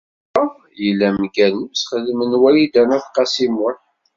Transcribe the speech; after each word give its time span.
Yuba 0.33 0.43
yella 0.83 1.07
mgal 1.21 1.53
n 1.59 1.63
usexdem 1.65 2.19
n 2.25 2.31
Wrida 2.41 2.81
n 2.87 2.91
At 2.97 3.05
Qasi 3.15 3.47
Muḥ. 3.55 3.77